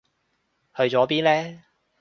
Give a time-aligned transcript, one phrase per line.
[0.75, 1.63] 去咗邊呢？